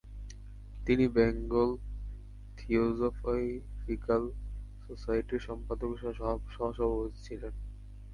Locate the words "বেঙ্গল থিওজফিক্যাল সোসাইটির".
1.07-5.41